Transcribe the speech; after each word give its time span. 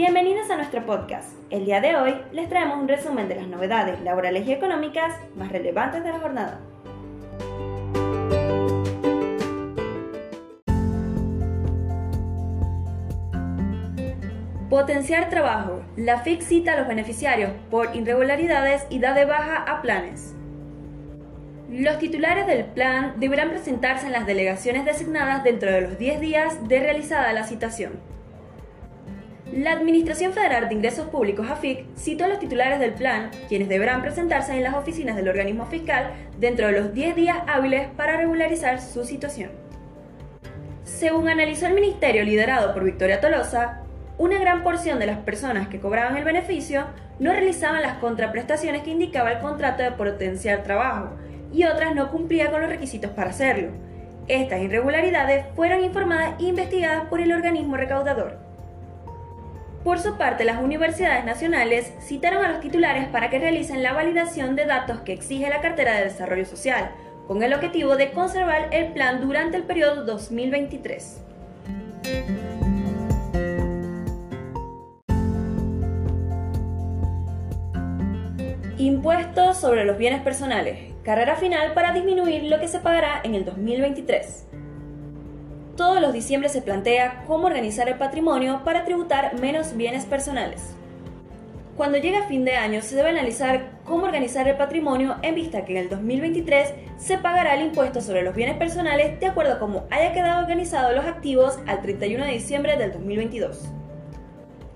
Bienvenidos 0.00 0.48
a 0.48 0.56
nuestro 0.56 0.86
podcast. 0.86 1.34
El 1.50 1.66
día 1.66 1.82
de 1.82 1.94
hoy 1.94 2.14
les 2.32 2.48
traemos 2.48 2.78
un 2.78 2.88
resumen 2.88 3.28
de 3.28 3.34
las 3.34 3.46
novedades 3.48 4.00
laborales 4.00 4.48
y 4.48 4.52
económicas 4.52 5.14
más 5.36 5.52
relevantes 5.52 6.02
de 6.02 6.08
la 6.10 6.18
jornada. 6.18 6.58
Potenciar 14.70 15.28
trabajo. 15.28 15.82
La 15.98 16.20
FIC 16.20 16.40
cita 16.40 16.72
a 16.72 16.78
los 16.78 16.88
beneficiarios 16.88 17.50
por 17.70 17.94
irregularidades 17.94 18.86
y 18.88 19.00
da 19.00 19.12
de 19.12 19.26
baja 19.26 19.56
a 19.64 19.82
planes. 19.82 20.34
Los 21.70 21.98
titulares 21.98 22.46
del 22.46 22.64
plan 22.64 23.16
deberán 23.18 23.50
presentarse 23.50 24.06
en 24.06 24.12
las 24.12 24.24
delegaciones 24.24 24.86
designadas 24.86 25.44
dentro 25.44 25.70
de 25.70 25.82
los 25.82 25.98
10 25.98 26.20
días 26.22 26.68
de 26.68 26.80
realizada 26.80 27.34
la 27.34 27.44
citación. 27.44 28.00
La 29.52 29.72
Administración 29.72 30.32
Federal 30.32 30.68
de 30.68 30.76
Ingresos 30.76 31.08
Públicos, 31.08 31.50
AFIC, 31.50 31.84
citó 31.96 32.24
a 32.24 32.28
los 32.28 32.38
titulares 32.38 32.78
del 32.78 32.92
plan, 32.92 33.32
quienes 33.48 33.68
deberán 33.68 34.00
presentarse 34.00 34.56
en 34.56 34.62
las 34.62 34.74
oficinas 34.74 35.16
del 35.16 35.28
organismo 35.28 35.66
fiscal 35.66 36.12
dentro 36.38 36.68
de 36.68 36.72
los 36.72 36.94
10 36.94 37.16
días 37.16 37.38
hábiles 37.48 37.88
para 37.96 38.16
regularizar 38.16 38.80
su 38.80 39.04
situación. 39.04 39.50
Según 40.84 41.28
analizó 41.28 41.66
el 41.66 41.74
ministerio 41.74 42.22
liderado 42.22 42.72
por 42.72 42.84
Victoria 42.84 43.20
Tolosa, 43.20 43.80
una 44.18 44.38
gran 44.38 44.62
porción 44.62 45.00
de 45.00 45.06
las 45.06 45.18
personas 45.18 45.66
que 45.66 45.80
cobraban 45.80 46.16
el 46.16 46.24
beneficio 46.24 46.86
no 47.18 47.32
realizaban 47.32 47.82
las 47.82 47.94
contraprestaciones 47.94 48.82
que 48.82 48.90
indicaba 48.90 49.32
el 49.32 49.40
contrato 49.40 49.82
de 49.82 49.90
potencial 49.90 50.62
trabajo 50.62 51.16
y 51.52 51.64
otras 51.64 51.92
no 51.96 52.12
cumplían 52.12 52.52
con 52.52 52.60
los 52.60 52.70
requisitos 52.70 53.10
para 53.10 53.30
hacerlo. 53.30 53.70
Estas 54.28 54.60
irregularidades 54.60 55.46
fueron 55.56 55.82
informadas 55.82 56.34
e 56.38 56.44
investigadas 56.44 57.06
por 57.08 57.20
el 57.20 57.32
organismo 57.32 57.76
recaudador. 57.76 58.49
Por 59.84 59.98
su 59.98 60.18
parte, 60.18 60.44
las 60.44 60.62
universidades 60.62 61.24
nacionales 61.24 61.94
citaron 62.02 62.44
a 62.44 62.48
los 62.50 62.60
titulares 62.60 63.08
para 63.08 63.30
que 63.30 63.38
realicen 63.38 63.82
la 63.82 63.94
validación 63.94 64.54
de 64.54 64.66
datos 64.66 65.00
que 65.00 65.14
exige 65.14 65.48
la 65.48 65.62
cartera 65.62 65.96
de 65.96 66.04
desarrollo 66.04 66.44
social, 66.44 66.90
con 67.26 67.42
el 67.42 67.54
objetivo 67.54 67.96
de 67.96 68.10
conservar 68.10 68.68
el 68.72 68.92
plan 68.92 69.22
durante 69.22 69.56
el 69.56 69.62
periodo 69.62 70.04
2023. 70.04 71.22
Impuestos 78.76 79.58
sobre 79.58 79.86
los 79.86 79.96
bienes 79.96 80.20
personales. 80.20 80.92
Carrera 81.04 81.36
final 81.36 81.72
para 81.72 81.94
disminuir 81.94 82.44
lo 82.44 82.60
que 82.60 82.68
se 82.68 82.80
pagará 82.80 83.22
en 83.24 83.34
el 83.34 83.46
2023. 83.46 84.46
Todos 85.80 86.02
los 86.02 86.12
diciembre 86.12 86.50
se 86.50 86.60
plantea 86.60 87.24
cómo 87.26 87.46
organizar 87.46 87.88
el 87.88 87.96
patrimonio 87.96 88.60
para 88.66 88.84
tributar 88.84 89.40
menos 89.40 89.74
bienes 89.74 90.04
personales. 90.04 90.74
Cuando 91.74 91.96
llega 91.96 92.26
fin 92.26 92.44
de 92.44 92.54
año 92.54 92.82
se 92.82 92.96
debe 92.96 93.08
analizar 93.08 93.70
cómo 93.86 94.04
organizar 94.04 94.46
el 94.46 94.58
patrimonio 94.58 95.16
en 95.22 95.34
vista 95.34 95.64
que 95.64 95.72
en 95.72 95.78
el 95.78 95.88
2023 95.88 96.74
se 96.98 97.16
pagará 97.16 97.54
el 97.54 97.64
impuesto 97.64 98.02
sobre 98.02 98.20
los 98.20 98.34
bienes 98.34 98.58
personales 98.58 99.18
de 99.20 99.26
acuerdo 99.26 99.54
a 99.54 99.58
cómo 99.58 99.86
haya 99.90 100.12
quedado 100.12 100.42
organizado 100.42 100.94
los 100.94 101.06
activos 101.06 101.58
al 101.66 101.80
31 101.80 102.26
de 102.26 102.32
diciembre 102.32 102.76
del 102.76 102.92
2022. 102.92 103.70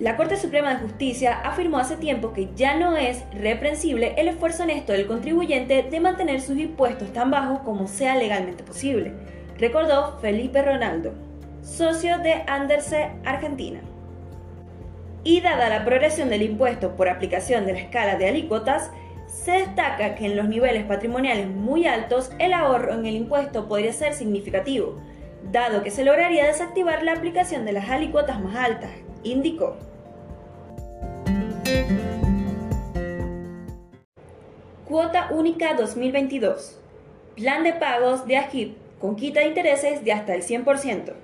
La 0.00 0.18
Corte 0.18 0.36
Suprema 0.36 0.74
de 0.74 0.80
Justicia 0.80 1.40
afirmó 1.40 1.78
hace 1.78 1.96
tiempo 1.96 2.34
que 2.34 2.50
ya 2.54 2.78
no 2.78 2.98
es 2.98 3.24
reprensible 3.32 4.12
el 4.18 4.28
esfuerzo 4.28 4.64
honesto 4.64 4.92
del 4.92 5.06
contribuyente 5.06 5.82
de 5.82 6.00
mantener 6.00 6.42
sus 6.42 6.58
impuestos 6.58 7.10
tan 7.14 7.30
bajos 7.30 7.60
como 7.60 7.88
sea 7.88 8.16
legalmente 8.16 8.62
posible, 8.62 9.14
recordó 9.60 10.18
Felipe 10.20 10.62
Ronaldo, 10.62 11.12
socio 11.62 12.18
de 12.18 12.42
Anderse 12.46 13.10
Argentina. 13.26 13.80
Y 15.22 15.42
dada 15.42 15.68
la 15.68 15.84
progresión 15.84 16.30
del 16.30 16.42
impuesto 16.42 16.96
por 16.96 17.10
aplicación 17.10 17.66
de 17.66 17.74
la 17.74 17.80
escala 17.80 18.16
de 18.16 18.26
alícuotas, 18.26 18.90
se 19.26 19.52
destaca 19.52 20.14
que 20.14 20.26
en 20.26 20.36
los 20.36 20.48
niveles 20.48 20.84
patrimoniales 20.84 21.46
muy 21.46 21.86
altos 21.86 22.32
el 22.38 22.54
ahorro 22.54 22.94
en 22.94 23.04
el 23.04 23.14
impuesto 23.14 23.68
podría 23.68 23.92
ser 23.92 24.14
significativo, 24.14 24.96
dado 25.52 25.82
que 25.82 25.90
se 25.90 26.04
lograría 26.04 26.46
desactivar 26.46 27.02
la 27.02 27.12
aplicación 27.12 27.66
de 27.66 27.72
las 27.72 27.90
alícuotas 27.90 28.40
más 28.40 28.56
altas, 28.56 28.90
indicó. 29.22 29.76
Cuota 34.86 35.28
única 35.30 35.74
2022. 35.74 36.78
Plan 37.36 37.62
de 37.62 37.74
pagos 37.74 38.26
de 38.26 38.38
AGIP 38.38 38.89
con 39.00 39.16
quita 39.16 39.40
de 39.40 39.46
intereses 39.46 40.04
de 40.04 40.12
hasta 40.12 40.34
el 40.34 40.42
100%. 40.42 41.14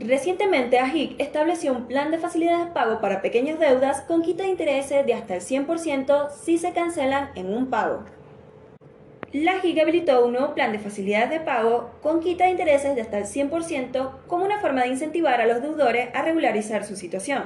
Recientemente 0.00 0.78
AGIC 0.78 1.20
estableció 1.20 1.72
un 1.72 1.86
plan 1.86 2.10
de 2.10 2.18
facilidades 2.18 2.66
de 2.66 2.72
pago 2.72 3.00
para 3.00 3.20
pequeñas 3.20 3.58
deudas 3.58 4.00
con 4.02 4.22
quita 4.22 4.44
de 4.44 4.50
intereses 4.50 5.04
de 5.04 5.14
hasta 5.14 5.34
el 5.34 5.40
100% 5.40 6.30
si 6.30 6.56
se 6.56 6.72
cancelan 6.72 7.30
en 7.34 7.52
un 7.52 7.68
pago. 7.68 8.04
La 9.32 9.56
AGIC 9.56 9.80
habilitó 9.80 10.24
un 10.24 10.32
nuevo 10.32 10.54
plan 10.54 10.72
de 10.72 10.78
facilidades 10.78 11.28
de 11.28 11.40
pago 11.40 11.90
con 12.00 12.20
quita 12.20 12.44
de 12.44 12.50
intereses 12.50 12.94
de 12.94 13.02
hasta 13.02 13.18
el 13.18 13.24
100% 13.24 14.10
como 14.26 14.44
una 14.44 14.60
forma 14.60 14.82
de 14.82 14.88
incentivar 14.88 15.40
a 15.40 15.46
los 15.46 15.60
deudores 15.60 16.08
a 16.14 16.22
regularizar 16.22 16.84
su 16.84 16.96
situación. 16.96 17.42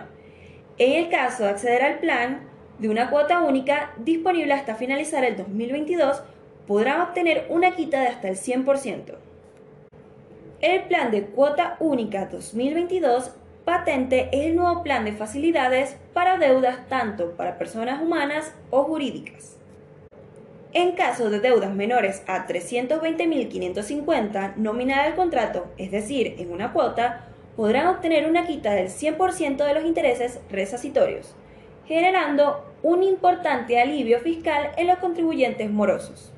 En 0.79 0.93
el 0.93 1.11
caso 1.11 1.43
de 1.45 1.51
acceder 1.51 1.83
al 1.83 1.99
plan 1.99 2.49
de 2.79 2.89
una 2.89 3.11
cuota 3.11 3.41
única 3.41 3.95
disponible 3.97 4.53
hasta 4.53 4.75
finalizar 4.75 5.25
el 5.25 5.37
2022, 5.37 6.23
podrán 6.67 7.01
obtener 7.01 7.47
una 7.49 7.75
quita 7.75 8.01
de 8.01 8.09
hasta 8.09 8.29
el 8.29 8.37
100%. 8.37 9.15
El 10.61 10.83
plan 10.85 11.11
de 11.11 11.27
cuota 11.27 11.77
única 11.81 12.27
2022 12.27 13.33
patente 13.65 14.29
es 14.33 14.47
el 14.47 14.57
nuevo 14.57 14.83
plan 14.83 15.05
de 15.05 15.13
facilidades 15.13 15.97
para 16.13 16.39
deudas 16.39 16.89
tanto 16.89 17.31
para 17.33 17.59
personas 17.59 18.03
humanas 18.03 18.53
o 18.71 18.83
jurídicas. 18.85 19.59
En 20.73 20.93
caso 20.93 21.31
de 21.31 21.41
deudas 21.41 21.75
menores 21.75 22.23
a 22.27 22.47
320.550 22.47 24.57
nominal 24.57 25.01
al 25.01 25.15
contrato, 25.15 25.67
es 25.77 25.91
decir, 25.91 26.37
en 26.39 26.51
una 26.51 26.73
cuota, 26.73 27.27
podrán 27.57 27.89
obtener 27.89 28.27
una 28.27 28.47
quita 28.47 28.73
del 28.73 28.89
100% 28.89 29.67
de 29.67 29.75
los 29.75 29.85
intereses 29.85 30.41
resarcitorios, 30.51 31.35
generando 31.87 32.65
un 32.83 33.03
importante 33.03 33.79
alivio 33.81 34.21
fiscal 34.21 34.71
en 34.77 34.87
los 34.87 34.99
contribuyentes 34.99 35.71
morosos. 35.71 36.32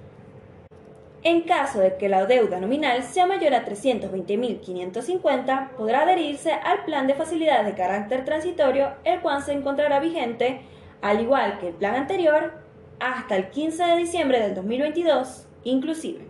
En 1.27 1.41
caso 1.41 1.81
de 1.81 1.97
que 1.97 2.11
la 2.11 2.27
deuda 2.27 2.61
nominal 2.61 3.03
sea 3.03 3.25
mayor 3.25 3.55
a 3.55 3.65
320.550, 3.65 5.71
podrá 5.71 6.03
adherirse 6.03 6.53
al 6.53 6.85
plan 6.85 7.07
de 7.07 7.15
facilidades 7.15 7.65
de 7.65 7.75
carácter 7.75 8.27
transitorio, 8.27 8.91
el 9.05 9.21
cual 9.21 9.43
se 9.43 9.55
encontrará 9.55 10.01
vigente, 10.01 10.61
al 11.01 11.23
igual 11.23 11.59
que 11.59 11.69
el 11.69 11.75
plan 11.75 11.95
anterior, 11.95 12.53
hasta 13.01 13.37
el 13.37 13.49
15 13.49 13.85
de 13.85 13.97
diciembre 13.97 14.39
del 14.39 14.55
2022, 14.55 15.47
inclusive. 15.65 16.29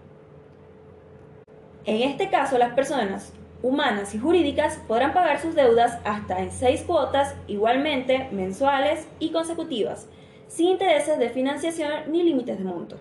En 1.87 2.09
este 2.09 2.31
caso, 2.31 2.57
las 2.57 2.73
personas 2.75 3.33
humanas 3.63 4.15
y 4.15 4.21
jurídicas 4.21 4.81
podrán 4.87 5.13
pagar 5.13 5.41
sus 5.41 5.57
deudas 5.57 5.99
hasta 6.05 6.39
en 6.39 6.53
seis 6.53 6.83
cuotas, 6.83 7.35
igualmente 7.49 8.29
mensuales 8.31 9.09
y 9.19 9.33
consecutivas, 9.33 10.07
sin 10.47 10.69
intereses 10.69 11.19
de 11.19 11.31
financiación 11.31 12.13
ni 12.13 12.23
límites 12.23 12.59
de 12.59 12.65
monto. 12.65 13.01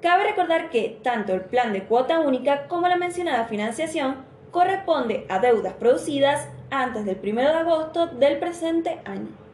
Cabe 0.00 0.24
recordar 0.24 0.70
que 0.70 1.00
tanto 1.02 1.32
el 1.34 1.40
plan 1.40 1.72
de 1.72 1.82
cuota 1.82 2.20
única 2.20 2.68
como 2.68 2.86
la 2.86 2.96
mencionada 2.96 3.46
financiación 3.46 4.24
corresponde 4.52 5.26
a 5.28 5.40
deudas 5.40 5.74
producidas 5.74 6.48
antes 6.70 7.04
del 7.04 7.18
1 7.20 7.40
de 7.40 7.48
agosto 7.48 8.06
del 8.06 8.38
presente 8.38 9.00
año. 9.04 9.47